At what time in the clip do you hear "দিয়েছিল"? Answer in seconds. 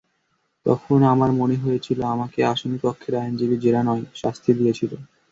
4.59-4.91